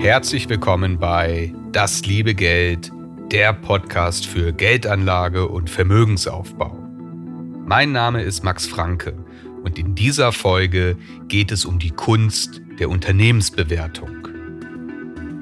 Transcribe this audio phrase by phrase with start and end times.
[0.00, 2.90] Herzlich willkommen bei Das liebe Geld,
[3.30, 6.78] der Podcast für Geldanlage und Vermögensaufbau.
[7.66, 9.14] Mein Name ist Max Franke
[9.62, 10.96] und in dieser Folge
[11.28, 14.28] geht es um die Kunst der Unternehmensbewertung.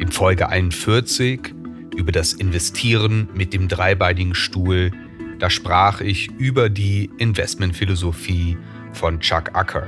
[0.00, 1.54] In Folge 41
[1.94, 4.91] über das Investieren mit dem dreibeinigen Stuhl,
[5.38, 8.56] da sprach ich über die Investmentphilosophie
[8.92, 9.86] von Chuck Acker.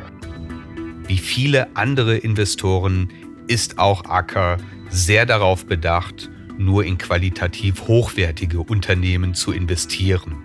[1.06, 3.10] Wie viele andere Investoren
[3.47, 10.36] ist auch Acker sehr darauf bedacht, nur in qualitativ hochwertige Unternehmen zu investieren.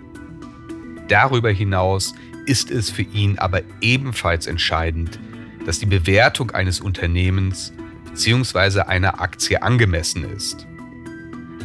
[1.08, 2.14] Darüber hinaus
[2.46, 5.18] ist es für ihn aber ebenfalls entscheidend,
[5.66, 7.72] dass die Bewertung eines Unternehmens
[8.10, 8.80] bzw.
[8.82, 10.66] einer Aktie angemessen ist.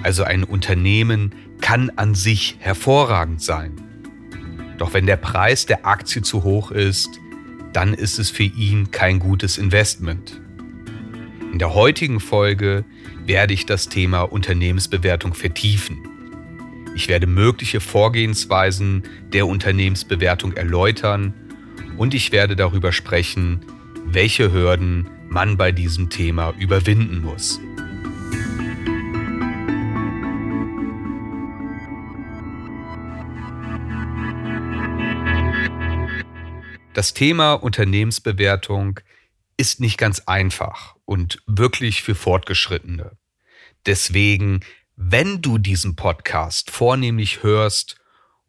[0.04, 3.85] Also ein Unternehmen kann an sich hervorragend sein.
[4.78, 7.20] Doch wenn der Preis der Aktie zu hoch ist,
[7.74, 10.42] dann ist es für ihn kein gutes Investment.
[11.52, 12.84] In der heutigen Folge
[13.26, 15.98] werde ich das Thema Unternehmensbewertung vertiefen.
[16.96, 19.04] Ich werde mögliche Vorgehensweisen
[19.34, 21.34] der Unternehmensbewertung erläutern
[21.98, 23.62] und ich werde darüber sprechen,
[24.06, 27.60] welche Hürden man bei diesem Thema überwinden muss.
[36.96, 39.02] Das Thema Unternehmensbewertung
[39.58, 43.18] ist nicht ganz einfach und wirklich für Fortgeschrittene.
[43.86, 44.62] Deswegen,
[44.96, 47.98] wenn du diesen Podcast vornehmlich hörst,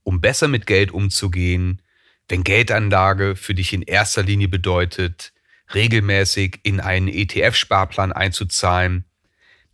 [0.04, 1.82] um besser mit Geld umzugehen,
[2.28, 5.32] wenn Geldanlage für dich in erster Linie bedeutet,
[5.74, 9.06] regelmäßig in einen ETF-Sparplan einzuzahlen,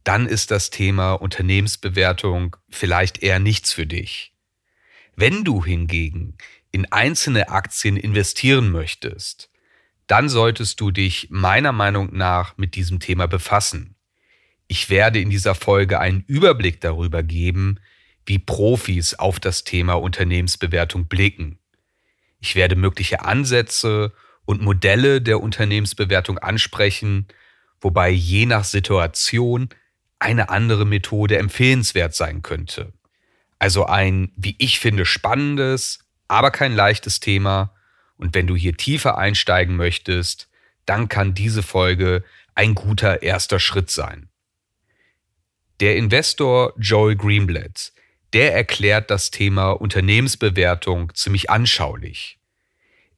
[0.02, 4.32] dann ist das Thema Unternehmensbewertung vielleicht eher nichts für dich.
[5.14, 6.38] Wenn du hingegen
[6.72, 9.50] in einzelne Aktien investieren möchtest,
[10.06, 13.94] dann solltest du dich meiner Meinung nach mit diesem Thema befassen.
[14.66, 17.78] Ich werde in dieser Folge einen Überblick darüber geben,
[18.24, 21.58] wie Profis auf das Thema Unternehmensbewertung blicken.
[22.40, 24.12] Ich werde mögliche Ansätze
[24.44, 27.28] und Modelle der Unternehmensbewertung ansprechen,
[27.80, 29.68] wobei je nach Situation
[30.18, 32.92] eine andere Methode empfehlenswert sein könnte.
[33.58, 36.01] Also ein, wie ich finde, spannendes,
[36.32, 37.74] aber kein leichtes Thema,
[38.16, 40.48] und wenn du hier tiefer einsteigen möchtest,
[40.86, 44.30] dann kann diese Folge ein guter erster Schritt sein.
[45.80, 47.92] Der Investor Joel Greenblatt,
[48.32, 52.38] der erklärt das Thema Unternehmensbewertung ziemlich anschaulich.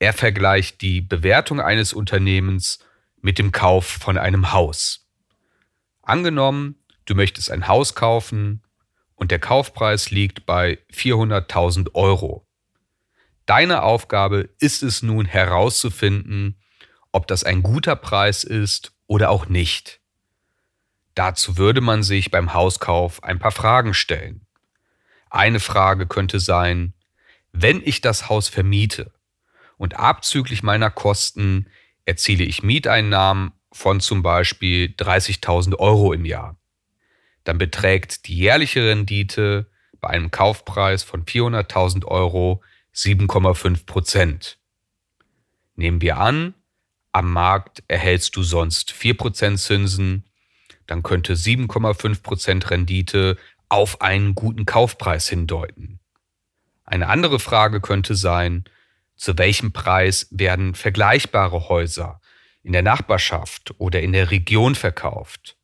[0.01, 2.81] Er vergleicht die Bewertung eines Unternehmens
[3.21, 5.07] mit dem Kauf von einem Haus.
[6.03, 8.65] Angenommen, du möchtest ein Haus kaufen
[9.15, 12.45] und der Kaufpreis liegt bei 400.000 Euro.
[13.47, 16.59] Deine Aufgabe ist es nun herauszufinden,
[17.13, 20.01] ob das ein guter Preis ist oder auch nicht.
[21.15, 24.47] Dazu würde man sich beim Hauskauf ein paar Fragen stellen.
[25.31, 26.95] Eine Frage könnte sein,
[27.53, 29.13] wenn ich das Haus vermiete
[29.77, 31.69] und abzüglich meiner Kosten
[32.05, 36.57] erziele ich Mieteinnahmen von zum Beispiel 30.000 Euro im Jahr,
[37.45, 39.71] dann beträgt die jährliche Rendite
[40.01, 42.63] bei einem Kaufpreis von 400.000 Euro
[42.95, 44.59] 7,5 Prozent.
[45.75, 46.55] Nehmen wir an,
[47.13, 50.25] am Markt erhältst du sonst 4 Prozent Zinsen,
[50.87, 53.37] dann könnte 7,5 Prozent Rendite
[53.69, 55.99] auf einen guten Kaufpreis hindeuten.
[56.85, 58.65] Eine andere Frage könnte sein,
[59.17, 62.21] zu welchem Preis werden vergleichbare Häuser
[62.63, 65.57] in der Nachbarschaft oder in der Region verkauft?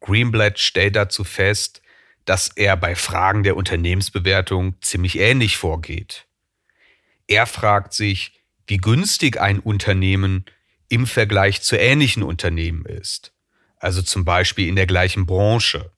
[0.00, 1.81] Greenblatt stellt dazu fest,
[2.24, 6.26] dass er bei Fragen der Unternehmensbewertung ziemlich ähnlich vorgeht.
[7.26, 10.44] Er fragt sich, wie günstig ein Unternehmen
[10.88, 13.32] im Vergleich zu ähnlichen Unternehmen ist,
[13.76, 15.92] also zum Beispiel in der gleichen Branche.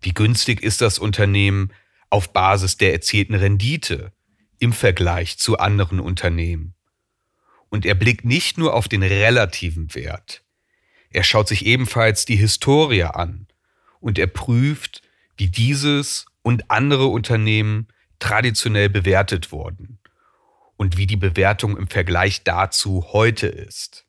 [0.00, 1.72] Wie günstig ist das Unternehmen
[2.10, 4.12] auf Basis der erzielten Rendite
[4.58, 6.74] im Vergleich zu anderen Unternehmen?
[7.70, 10.44] Und er blickt nicht nur auf den relativen Wert,
[11.14, 13.46] er schaut sich ebenfalls die Historie an
[14.00, 15.00] und er prüft,
[15.36, 17.88] wie dieses und andere Unternehmen
[18.18, 19.98] traditionell bewertet wurden
[20.76, 24.06] und wie die Bewertung im Vergleich dazu heute ist.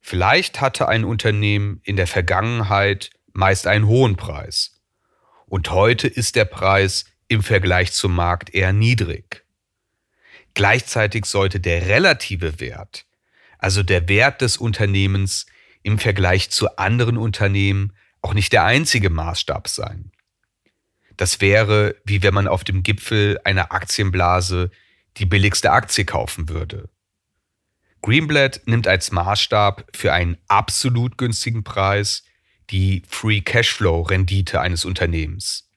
[0.00, 4.80] Vielleicht hatte ein Unternehmen in der Vergangenheit meist einen hohen Preis
[5.46, 9.44] und heute ist der Preis im Vergleich zum Markt eher niedrig.
[10.54, 13.06] Gleichzeitig sollte der relative Wert,
[13.58, 15.46] also der Wert des Unternehmens
[15.82, 17.92] im Vergleich zu anderen Unternehmen
[18.22, 20.12] auch nicht der einzige Maßstab sein.
[21.16, 24.70] Das wäre, wie wenn man auf dem Gipfel einer Aktienblase
[25.16, 26.88] die billigste Aktie kaufen würde.
[28.02, 32.24] Greenblatt nimmt als Maßstab für einen absolut günstigen Preis
[32.70, 35.70] die Free Cashflow Rendite eines Unternehmens.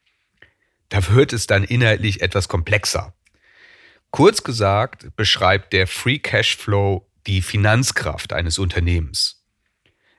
[0.89, 3.13] Da wird es dann inhaltlich etwas komplexer.
[4.11, 9.45] Kurz gesagt beschreibt der Free Cashflow die Finanzkraft eines Unternehmens.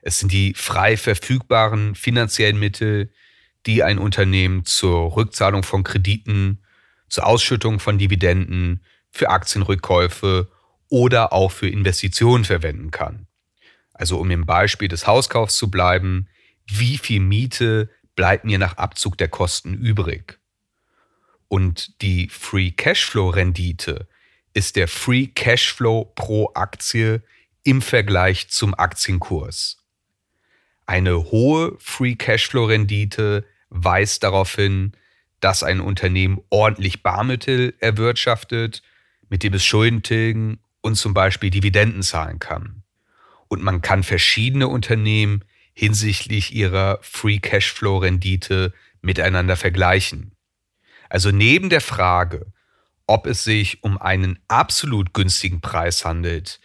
[0.01, 3.11] Es sind die frei verfügbaren finanziellen Mittel,
[3.65, 6.63] die ein Unternehmen zur Rückzahlung von Krediten,
[7.09, 10.49] zur Ausschüttung von Dividenden, für Aktienrückkäufe
[10.89, 13.27] oder auch für Investitionen verwenden kann.
[13.93, 16.27] Also um im Beispiel des Hauskaufs zu bleiben,
[16.65, 20.39] wie viel Miete bleibt mir nach Abzug der Kosten übrig?
[21.47, 24.07] Und die Free Cashflow Rendite
[24.53, 27.23] ist der Free Cashflow pro Aktie
[27.63, 29.83] im Vergleich zum Aktienkurs.
[30.89, 34.93] Eine hohe Free Cashflow Rendite weist darauf hin,
[35.39, 38.81] dass ein Unternehmen ordentlich Barmittel erwirtschaftet,
[39.29, 42.81] mit dem es Schulden tilgen und zum Beispiel Dividenden zahlen kann.
[43.49, 50.31] Und man kann verschiedene Unternehmen hinsichtlich ihrer Free Cashflow Rendite miteinander vergleichen.
[51.07, 52.47] Also neben der Frage,
[53.05, 56.59] ob es sich um einen absolut günstigen Preis handelt,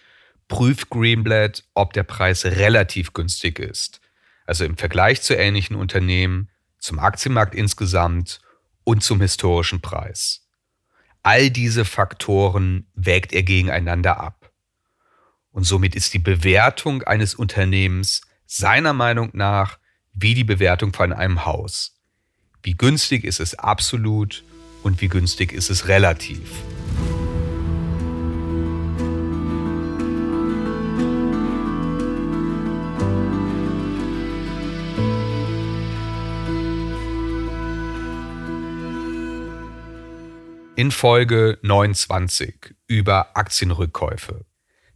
[0.48, 4.00] prüft Greenblatt, ob der Preis relativ günstig ist
[4.44, 8.41] also im Vergleich zu ähnlichen Unternehmen, zum Aktienmarkt insgesamt
[8.85, 10.46] und zum historischen Preis.
[11.23, 14.52] All diese Faktoren wägt er gegeneinander ab.
[15.50, 19.79] Und somit ist die Bewertung eines Unternehmens seiner Meinung nach
[20.12, 22.00] wie die Bewertung von einem Haus.
[22.62, 24.44] Wie günstig ist es absolut
[24.82, 26.41] und wie günstig ist es relativ.
[40.76, 44.44] In Folge 29 über Aktienrückkäufe.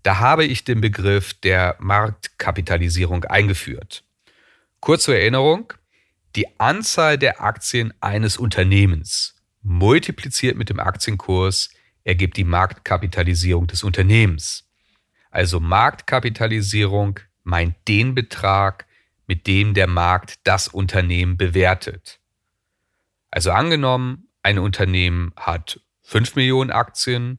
[0.02, 4.04] Da habe ich den Begriff der Marktkapitalisierung eingeführt.
[4.80, 5.72] Kurz zur Erinnerung,
[6.34, 11.70] die Anzahl der Aktien eines Unternehmens multipliziert mit dem Aktienkurs
[12.04, 14.69] ergibt die Marktkapitalisierung des Unternehmens.
[15.30, 18.86] Also Marktkapitalisierung meint den Betrag,
[19.26, 22.19] mit dem der Markt das Unternehmen bewertet.
[23.30, 27.38] Also angenommen, ein Unternehmen hat 5 Millionen Aktien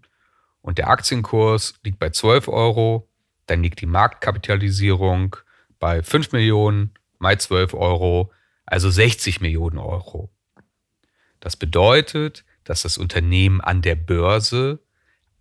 [0.61, 3.09] und der Aktienkurs liegt bei 12 Euro,
[3.47, 5.35] dann liegt die Marktkapitalisierung
[5.79, 8.31] bei 5 Millionen mal 12 Euro,
[8.65, 10.29] also 60 Millionen Euro.
[11.39, 14.79] Das bedeutet, dass das Unternehmen an der Börse,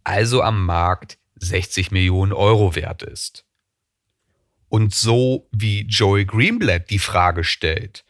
[0.04, 3.44] also am Markt, 60 Millionen Euro wert ist.
[4.68, 8.04] Und so wie Joey Greenblatt die Frage stellt,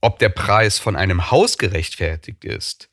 [0.00, 2.88] ob der Preis von einem Haus gerechtfertigt ist,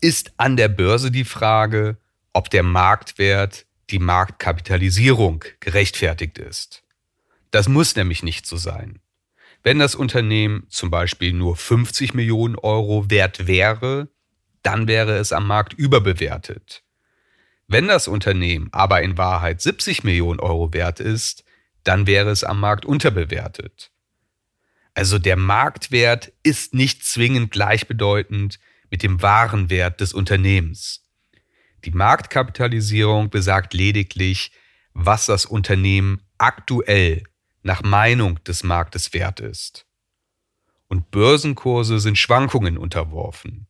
[0.00, 1.96] ist an der Börse die Frage,
[2.32, 6.82] ob der Marktwert, die Marktkapitalisierung gerechtfertigt ist.
[7.50, 9.00] Das muss nämlich nicht so sein.
[9.62, 14.08] Wenn das Unternehmen zum Beispiel nur 50 Millionen Euro wert wäre,
[14.62, 16.82] dann wäre es am Markt überbewertet.
[17.68, 21.44] Wenn das Unternehmen aber in Wahrheit 70 Millionen Euro wert ist,
[21.84, 23.91] dann wäre es am Markt unterbewertet.
[24.94, 28.58] Also der Marktwert ist nicht zwingend gleichbedeutend
[28.90, 31.02] mit dem wahren Wert des Unternehmens.
[31.84, 34.52] Die Marktkapitalisierung besagt lediglich,
[34.92, 37.24] was das Unternehmen aktuell
[37.62, 39.86] nach Meinung des Marktes wert ist.
[40.88, 43.66] Und Börsenkurse sind Schwankungen unterworfen.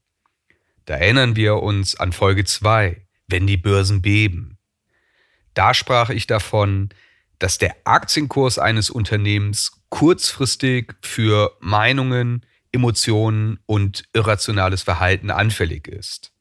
[0.87, 4.59] Da erinnern wir uns an Folge 2, wenn die Börsen beben.
[5.55, 6.89] Da sprach ich davon,
[7.39, 16.33] dass der Aktienkurs eines Unternehmens kurzfristig für Meinungen, Emotionen und irrationales Verhalten anfällig ist.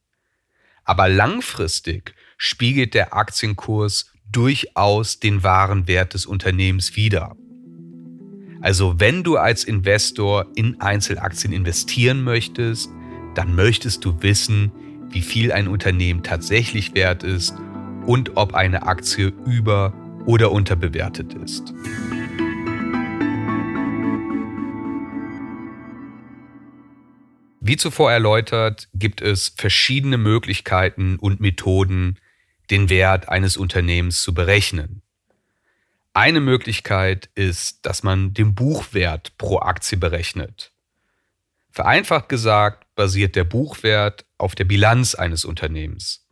[0.84, 7.36] Aber langfristig spiegelt der Aktienkurs durchaus den wahren Wert des Unternehmens wider.
[8.62, 12.88] Also wenn du als Investor in Einzelaktien investieren möchtest,
[13.34, 14.72] dann möchtest du wissen,
[15.10, 17.54] wie viel ein Unternehmen tatsächlich wert ist
[18.06, 19.92] und ob eine Aktie über-
[20.24, 21.74] oder unterbewertet ist.
[27.72, 32.18] Wie zuvor erläutert, gibt es verschiedene Möglichkeiten und Methoden,
[32.68, 35.00] den Wert eines Unternehmens zu berechnen.
[36.12, 40.74] Eine Möglichkeit ist, dass man den Buchwert pro Aktie berechnet.
[41.70, 46.28] Vereinfacht gesagt basiert der Buchwert auf der Bilanz eines Unternehmens.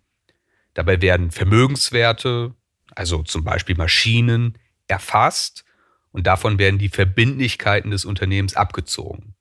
[0.74, 2.54] Dabei werden Vermögenswerte,
[2.94, 5.64] also zum Beispiel Maschinen, erfasst
[6.12, 9.36] und davon werden die Verbindlichkeiten des Unternehmens abgezogen.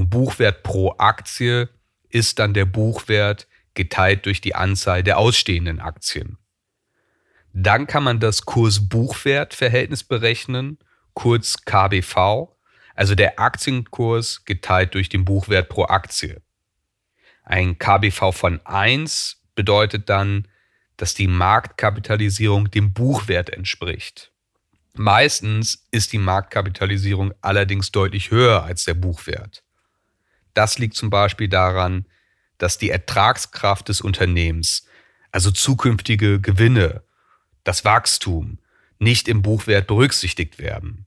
[0.00, 1.68] Und Buchwert pro Aktie
[2.08, 6.38] ist dann der Buchwert geteilt durch die Anzahl der ausstehenden Aktien.
[7.52, 10.78] Dann kann man das Kurs-Buchwert-Verhältnis berechnen,
[11.12, 12.48] kurz KBV,
[12.94, 16.40] also der Aktienkurs geteilt durch den Buchwert pro Aktie.
[17.44, 20.48] Ein KBV von 1 bedeutet dann,
[20.96, 24.32] dass die Marktkapitalisierung dem Buchwert entspricht.
[24.94, 29.62] Meistens ist die Marktkapitalisierung allerdings deutlich höher als der Buchwert.
[30.54, 32.06] Das liegt zum Beispiel daran,
[32.58, 34.86] dass die Ertragskraft des Unternehmens,
[35.32, 37.02] also zukünftige Gewinne,
[37.64, 38.58] das Wachstum
[38.98, 41.06] nicht im Buchwert berücksichtigt werden.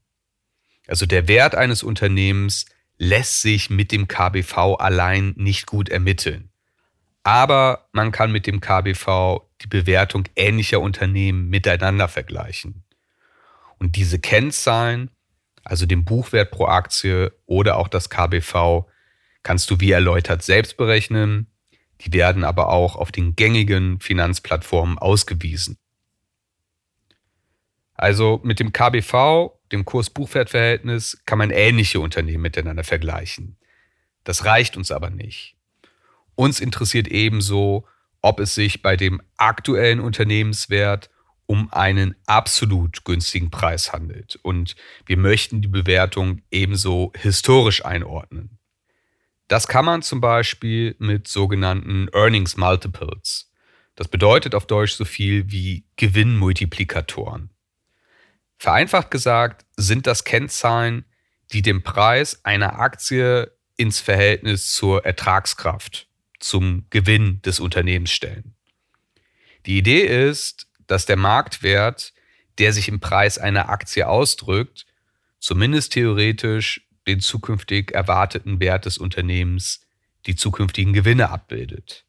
[0.88, 2.66] Also der Wert eines Unternehmens
[2.98, 6.50] lässt sich mit dem KBV allein nicht gut ermitteln.
[7.24, 12.84] Aber man kann mit dem KBV die Bewertung ähnlicher Unternehmen miteinander vergleichen.
[13.78, 15.10] Und diese Kennzahlen,
[15.64, 18.86] also den Buchwert pro Aktie oder auch das KBV,
[19.44, 21.48] kannst du wie erläutert selbst berechnen.
[22.02, 25.78] Die werden aber auch auf den gängigen Finanzplattformen ausgewiesen.
[27.94, 33.58] Also mit dem KBV, dem Kurs-Buchwert-Verhältnis, kann man ähnliche Unternehmen miteinander vergleichen.
[34.24, 35.56] Das reicht uns aber nicht.
[36.36, 37.86] Uns interessiert ebenso,
[38.22, 41.10] ob es sich bei dem aktuellen Unternehmenswert
[41.46, 44.40] um einen absolut günstigen Preis handelt.
[44.42, 48.58] Und wir möchten die Bewertung ebenso historisch einordnen.
[49.48, 53.52] Das kann man zum Beispiel mit sogenannten Earnings Multiples.
[53.96, 57.52] Das bedeutet auf Deutsch so viel wie Gewinnmultiplikatoren.
[58.58, 61.06] Vereinfacht gesagt sind das Kennzahlen,
[61.52, 66.08] die den Preis einer Aktie ins Verhältnis zur Ertragskraft,
[66.40, 68.56] zum Gewinn des Unternehmens stellen.
[69.66, 72.14] Die Idee ist, dass der Marktwert,
[72.58, 74.86] der sich im Preis einer Aktie ausdrückt,
[75.40, 79.82] zumindest theoretisch den zukünftig erwarteten Wert des Unternehmens,
[80.26, 82.06] die zukünftigen Gewinne abbildet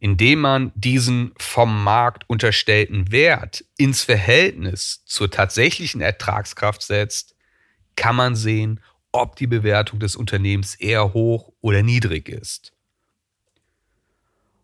[0.00, 7.34] indem man diesen vom Markt unterstellten Wert ins Verhältnis zur tatsächlichen Ertragskraft setzt,
[7.96, 12.72] kann man sehen, ob die Bewertung des Unternehmens eher hoch oder niedrig ist.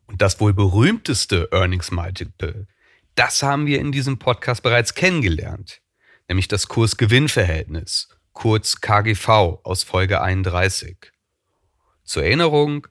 [0.07, 2.69] Und das wohl berühmteste Earnings Multiple,
[3.17, 5.81] das haben wir in diesem Podcast bereits kennengelernt,
[6.29, 9.29] nämlich das Kurs-Gewinn-Verhältnis, kurz KGV
[9.62, 11.12] aus Folge 31.
[12.03, 12.87] Zur Erinnerung,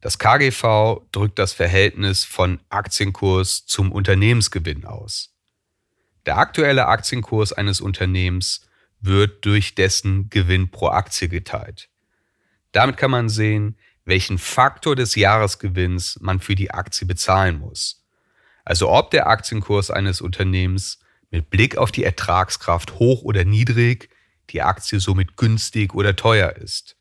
[0.00, 5.34] das KGV drückt das Verhältnis von Aktienkurs zum Unternehmensgewinn aus.
[6.26, 8.68] Der aktuelle Aktienkurs eines Unternehmens
[9.00, 11.88] wird durch dessen Gewinn pro Aktie geteilt.
[12.70, 18.04] Damit kann man sehen, welchen Faktor des Jahresgewinns man für die Aktie bezahlen muss.
[18.64, 24.11] Also ob der Aktienkurs eines Unternehmens mit Blick auf die Ertragskraft hoch oder niedrig,
[24.52, 26.96] die Aktie somit günstig oder teuer ist.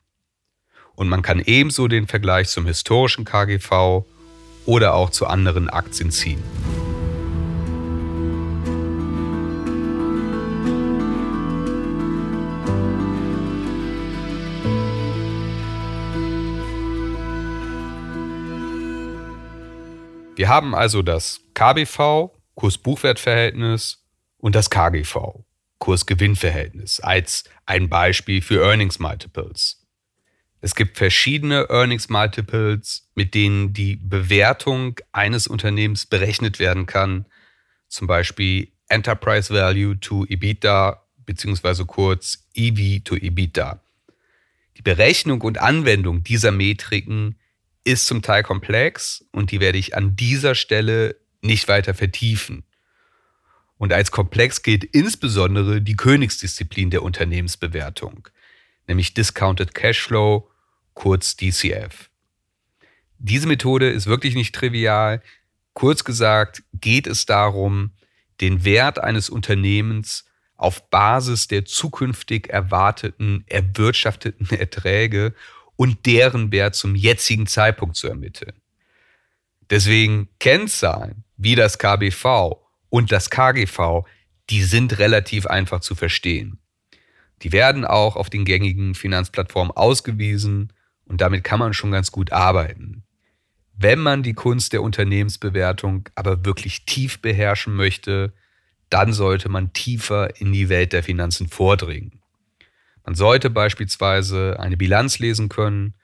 [0.93, 4.05] Und man kann ebenso den Vergleich zum historischen KGV
[4.65, 6.43] oder auch zu anderen Aktien ziehen.
[20.35, 24.03] Wir haben also das KBV, Kurs-Buchwert-Verhältnis
[24.37, 25.43] und das KGV,
[25.81, 29.85] Kurs-Gewinn-Verhältnis, als ein Beispiel für Earnings Multiples.
[30.61, 37.25] Es gibt verschiedene Earnings Multiples, mit denen die Bewertung eines Unternehmens berechnet werden kann.
[37.89, 43.81] Zum Beispiel Enterprise Value to EBITDA beziehungsweise kurz EV to EBITDA.
[44.77, 47.39] Die Berechnung und Anwendung dieser Metriken
[47.83, 52.63] ist zum Teil komplex und die werde ich an dieser Stelle nicht weiter vertiefen.
[53.81, 58.29] Und als komplex gilt insbesondere die Königsdisziplin der Unternehmensbewertung,
[58.85, 60.47] nämlich Discounted Cashflow
[60.93, 62.11] kurz DCF.
[63.17, 65.23] Diese Methode ist wirklich nicht trivial.
[65.73, 67.93] Kurz gesagt geht es darum,
[68.39, 70.25] den Wert eines Unternehmens
[70.57, 75.33] auf Basis der zukünftig erwarteten erwirtschafteten Erträge
[75.75, 78.53] und deren Wert zum jetzigen Zeitpunkt zu ermitteln.
[79.71, 82.60] Deswegen Kennzahlen wie das KBV
[82.91, 84.03] und das KGV,
[84.49, 86.59] die sind relativ einfach zu verstehen.
[87.41, 90.73] Die werden auch auf den gängigen Finanzplattformen ausgewiesen
[91.05, 93.03] und damit kann man schon ganz gut arbeiten.
[93.73, 98.33] Wenn man die Kunst der Unternehmensbewertung aber wirklich tief beherrschen möchte,
[98.89, 102.19] dann sollte man tiefer in die Welt der Finanzen vordringen.
[103.05, 105.95] Man sollte beispielsweise eine Bilanz lesen können,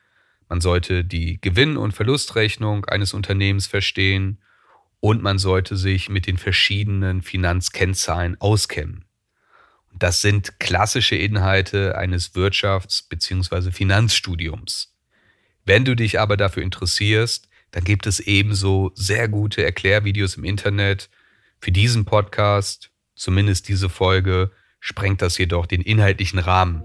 [0.47, 4.39] man sollte die Gewinn- und Verlustrechnung eines Unternehmens verstehen
[4.99, 9.05] und man sollte sich mit den verschiedenen Finanzkennzahlen auskennen.
[9.93, 13.71] Das sind klassische Inhalte eines Wirtschafts- bzw.
[13.71, 14.93] Finanzstudiums.
[15.65, 21.09] Wenn du dich aber dafür interessierst, dann gibt es ebenso sehr gute Erklärvideos im Internet.
[21.59, 26.83] Für diesen Podcast, zumindest diese Folge, sprengt das jedoch den inhaltlichen Rahmen.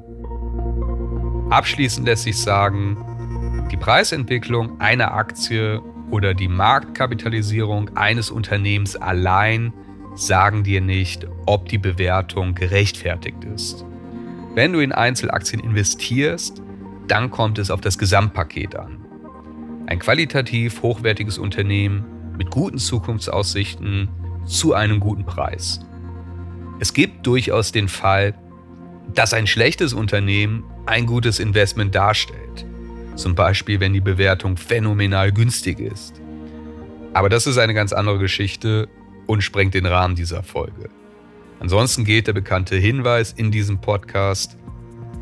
[1.50, 5.80] Abschließend lässt sich sagen, die Preisentwicklung einer Aktie
[6.12, 9.72] oder die Marktkapitalisierung eines Unternehmens allein
[10.14, 13.86] sagen dir nicht, ob die Bewertung gerechtfertigt ist.
[14.54, 16.60] Wenn du in Einzelaktien investierst,
[17.08, 18.98] dann kommt es auf das Gesamtpaket an.
[19.86, 22.04] Ein qualitativ hochwertiges Unternehmen
[22.36, 24.08] mit guten Zukunftsaussichten
[24.44, 25.80] zu einem guten Preis.
[26.78, 28.34] Es gibt durchaus den Fall,
[29.14, 32.66] dass ein schlechtes Unternehmen ein gutes Investment darstellt.
[33.14, 36.20] Zum Beispiel, wenn die Bewertung phänomenal günstig ist.
[37.12, 38.88] Aber das ist eine ganz andere Geschichte
[39.26, 40.88] und sprengt den Rahmen dieser Folge.
[41.60, 44.56] Ansonsten gilt der bekannte Hinweis in diesem Podcast,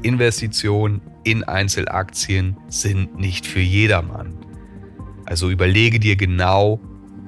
[0.02, 4.38] Investitionen in Einzelaktien sind nicht für jedermann.
[5.26, 6.80] Also überlege dir genau,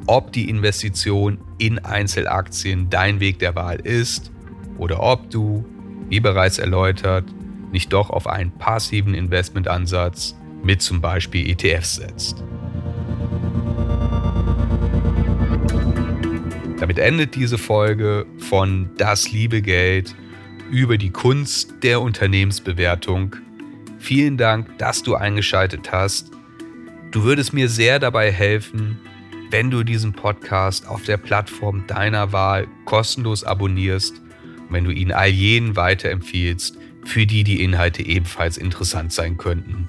[0.07, 4.33] ob die Investition in Einzelaktien dein Weg der Wahl ist
[4.79, 5.65] oder ob du,
[6.09, 7.25] wie bereits erläutert,
[7.71, 12.43] nicht doch auf einen passiven Investmentansatz mit zum Beispiel ETFs setzt.
[16.79, 20.17] Damit endet diese Folge von Das liebe Geld
[20.71, 23.37] über die Kunst der Unternehmensbewertung.
[23.99, 26.33] Vielen Dank, dass du eingeschaltet hast.
[27.13, 28.99] Du würdest mir sehr dabei helfen,
[29.51, 34.21] wenn du diesen Podcast auf der Plattform deiner Wahl kostenlos abonnierst
[34.67, 39.89] und wenn du ihn all jenen weiterempfiehlst, für die die Inhalte ebenfalls interessant sein könnten.